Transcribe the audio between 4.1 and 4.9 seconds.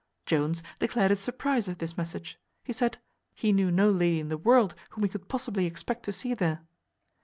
in the world